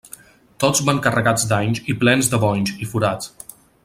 Tots 0.63 0.79
van 0.87 1.01
carregats 1.07 1.45
d'anys 1.51 1.83
i 1.95 1.99
plens 2.05 2.31
de 2.35 2.39
bonys 2.47 2.73
i 2.87 2.93
forats. 2.95 3.35